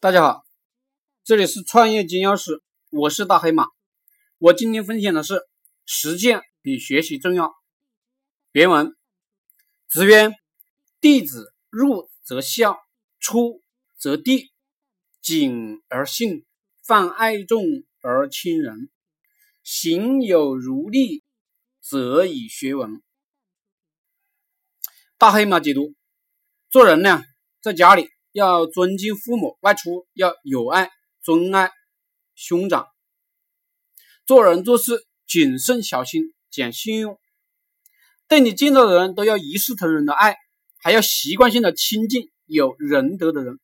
[0.00, 0.44] 大家好，
[1.24, 3.66] 这里是创业金钥匙，我是大黑马。
[4.38, 5.40] 我今天分享的是
[5.86, 7.52] 实践比学习重要。
[8.52, 8.94] 原文：
[9.88, 10.30] 子曰
[11.02, 12.78] ：“弟子入则孝，
[13.18, 13.60] 出
[13.96, 14.48] 则悌，
[15.20, 16.46] 谨而信，
[16.84, 17.64] 泛爱众
[18.00, 18.88] 而亲仁，
[19.64, 21.24] 行有余力，
[21.80, 23.02] 则以学文。”
[25.18, 25.96] 大黑马解读：
[26.70, 27.24] 做人呢，
[27.60, 28.08] 在家里。
[28.38, 30.90] 要尊敬父母，外出要有爱、
[31.22, 31.72] 尊爱
[32.36, 32.86] 兄长。
[34.24, 37.18] 做人做事谨慎小心，讲信用。
[38.28, 40.36] 对你见到的人都要一视同仁的爱，
[40.78, 43.58] 还要习惯性的亲近有仁德的人。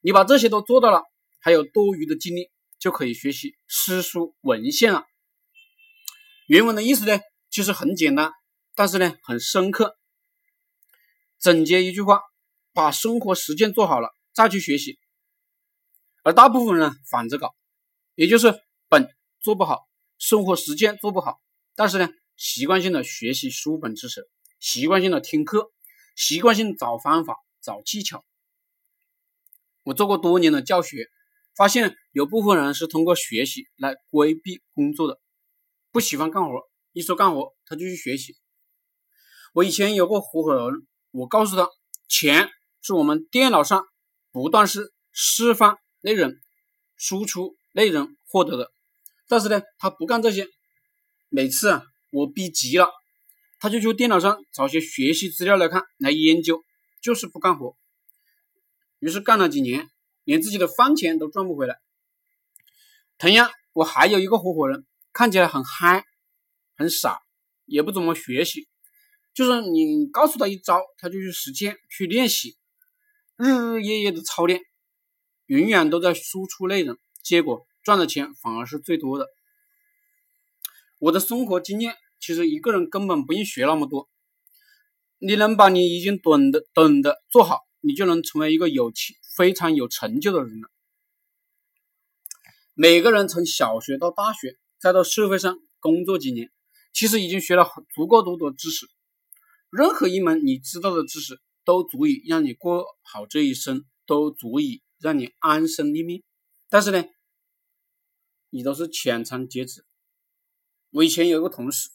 [0.00, 1.02] 你把这些都做到了，
[1.40, 5.04] 还有多余的精力就可以学习诗书文献了。
[6.46, 8.32] 原文的意思呢，其实很简单，
[8.74, 9.98] 但是呢很深刻。
[11.38, 12.22] 总结一句话。
[12.74, 14.98] 把生活实践做好了，再去学习。
[16.24, 17.54] 而大部分人反着搞，
[18.14, 19.08] 也就是本
[19.40, 19.86] 做不好，
[20.18, 21.40] 生活实践做不好，
[21.76, 25.70] 但是呢，习惯性的学习书本知识，习惯性的听课，
[26.16, 28.24] 习惯性找方法、找技巧。
[29.84, 31.08] 我做过多年的教学，
[31.54, 35.20] 发现有部分人是通过学习来规避工作的，
[35.92, 38.34] 不喜欢干活，一说干活他就去学习。
[39.52, 41.68] 我以前有个合伙人，我告诉他
[42.08, 42.50] 钱。
[42.86, 43.86] 是我们电脑上
[44.30, 46.34] 不断是释放内容、
[46.98, 48.70] 输出内容获得的，
[49.26, 50.46] 但是呢，他不干这些。
[51.30, 52.90] 每次啊，我逼急了，
[53.58, 56.62] 他就去电脑上找些学习资料来看、来研究，
[57.00, 57.74] 就是不干活。
[58.98, 59.88] 于是干了几年，
[60.24, 61.78] 连自己的饭钱都赚不回来。
[63.16, 66.04] 同样，我还有一个合伙人，看起来很嗨、
[66.76, 67.22] 很傻，
[67.64, 68.68] 也不怎么学习，
[69.32, 72.58] 就是你告诉他一招，他就去实践、去练习。
[73.36, 74.60] 日日夜夜的操练，
[75.46, 79.26] 永远都在输出内容，结果赚的钱反而是最多的。
[81.00, 84.08] 我的生活经验，其实一个人根本不用学那么多，
[85.18, 90.70] 你能把你已经懂的懂的做好，你就能成为一个有气非常有成就的人了。
[92.74, 96.52] 每个人从小学到大学，再到社会上工作几年，
[96.92, 98.86] 其实已经学了足够多的知识，
[99.70, 101.40] 任何一门你知道的知识。
[101.64, 106.22] 都足以让你过好这一生，都足以让你安身立命。
[106.68, 107.04] 但是呢，
[108.50, 109.84] 你都是浅尝辄止。
[110.90, 111.90] 我以前有个同事，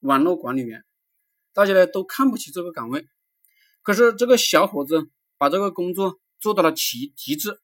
[0.00, 0.84] 网络管理员，
[1.52, 3.06] 大家呢都看不起这个岗位。
[3.82, 7.60] 可是这个小伙子把这个工作做到了极极致，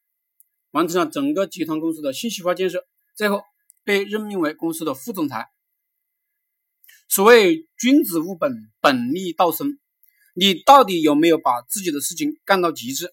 [0.71, 2.85] 完成了整个集团公司的信息化建设，
[3.15, 3.43] 最后
[3.83, 5.49] 被任命为公司的副总裁。
[7.07, 9.79] 所谓君子务本，本立道生。
[10.39, 13.11] 你到底有没有把自己的事情干到极致？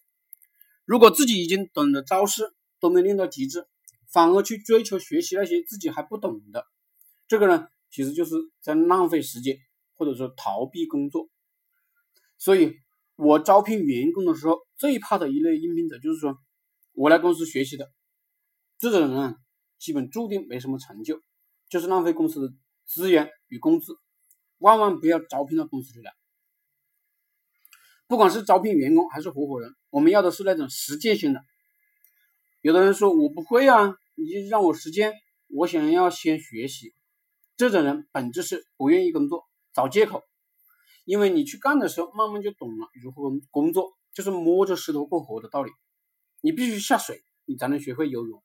[0.84, 3.66] 如果自己已经懂得招式都没练到极致，
[4.12, 6.66] 反而去追求学习那些自己还不懂的，
[7.26, 9.56] 这个呢，其实就是在浪费时间，
[9.94, 11.30] 或者说逃避工作。
[12.36, 12.74] 所以，
[13.16, 16.36] 我招聘员工的时候，最怕的一类应聘者就是说，
[16.92, 17.90] 我来公司学习的，
[18.78, 19.36] 这种人啊，
[19.78, 21.22] 基本注定没什么成就，
[21.70, 23.94] 就是浪费公司的资源与工资，
[24.58, 26.12] 万万不要招聘到公司里来。
[28.06, 31.40] 不管是招聘员工还是合伙人，我们要的是那种实践型的。
[32.60, 35.14] 有的人说我不会啊，你就让我实践，
[35.48, 36.92] 我想要先学习。
[37.56, 40.22] 这种人本质是不愿意工作，找借口。
[41.06, 45.70] 因为你去干的时候，慢慢就懂了如何工作，就是摸着石头过河的道理。
[46.42, 48.42] 你必须下水，你才能学会游泳，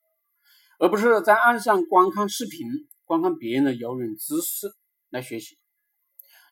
[0.79, 2.65] 而不是在岸上观看视频、
[3.03, 4.67] 观看别人的游泳姿势
[5.09, 5.57] 来学习。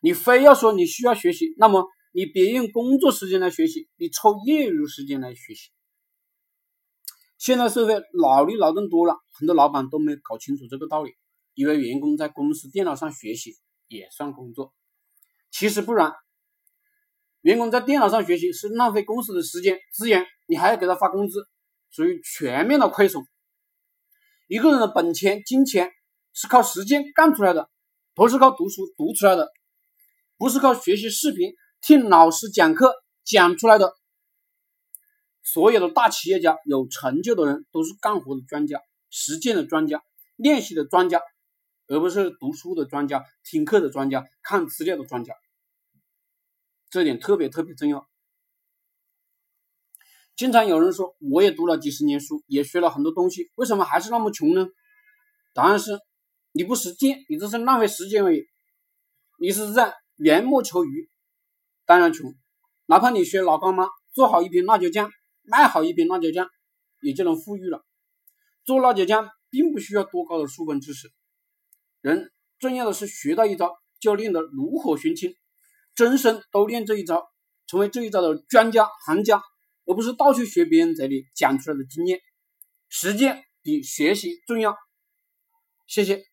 [0.02, 1.88] 你非要说你需要学习，那么。
[2.18, 5.70] 你别用工作时间来学习，你抽业余时间来学习。
[7.38, 11.12] 现在社会脑力劳动多了，很多老板都没搞清楚这个道理，
[11.54, 13.56] 以为员工在公司电脑上学习
[13.88, 14.74] 也算工作，
[15.52, 16.12] 其实不然。
[17.42, 21.48] 员工在电脑上学习是浪费公司的时间资源，你还要给他发工资，
[21.92, 23.24] 属于全面的亏损。
[24.48, 25.92] 一个人的本钱、金钱
[26.34, 27.70] 是靠实践干出来的，
[28.16, 29.52] 不是靠读书读出来的，
[30.40, 31.54] 不是靠学习视频。
[31.88, 33.96] 听老师讲课讲出来的，
[35.42, 40.04] 所有的大企业家、有成就的人都是干活的专家、实践的专家、
[40.36, 41.22] 练习的专家，
[41.88, 45.34] 而不是读书的专家、听课的专家、看资料的专家。
[46.90, 48.06] 这点特别特别重要。
[50.36, 54.68] 经常有人说，我也读了几十年书，也学了很多东西，为什么还是那么穷呢？
[55.54, 55.98] 答案是，
[56.52, 58.44] 你不实践，你这是浪费时间而已，
[59.40, 61.10] 你是在缘木求鱼。
[61.88, 62.36] 当然穷，
[62.86, 65.10] 哪怕你学老干妈，做好一瓶辣椒酱，
[65.44, 66.50] 卖好一瓶辣椒酱，
[67.02, 67.86] 也就能富裕了。
[68.66, 71.10] 做辣椒酱并不需要多高的书本知识，
[72.02, 72.30] 人
[72.60, 75.34] 重要的是学到一招就练得炉火纯青，
[75.96, 77.26] 终身都练这一招，
[77.68, 79.42] 成为这一招的专家行家，
[79.86, 82.20] 而不是到处学别人嘴里讲出来的经验。
[82.90, 84.76] 实践比学习重要。
[85.88, 86.27] 谢谢。